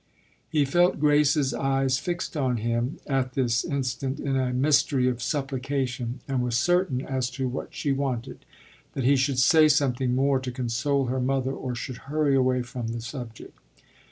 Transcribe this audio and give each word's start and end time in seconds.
He 0.49 0.65
felt 0.65 0.99
Grace's 0.99 1.53
eyes 1.53 1.99
fixed 1.99 2.35
on 2.35 2.57
him 2.57 2.97
at 3.05 3.33
this 3.33 3.63
instant 3.63 4.19
in 4.19 4.35
a 4.35 4.51
mystery 4.51 5.07
of 5.07 5.21
supplication, 5.21 6.21
and 6.27 6.41
was 6.41 6.55
uncertain 6.55 7.03
as 7.03 7.29
to 7.29 7.47
what 7.47 7.67
she 7.75 7.91
wanted 7.91 8.43
that 8.93 9.03
he 9.03 9.15
should 9.15 9.37
say 9.37 9.67
something 9.67 10.15
more 10.15 10.39
to 10.39 10.49
console 10.51 11.05
her 11.05 11.19
mother 11.21 11.51
or 11.51 11.75
should 11.75 11.97
hurry 12.09 12.35
away 12.35 12.63
from 12.63 12.87
the 12.87 13.01
subject. 13.01 13.55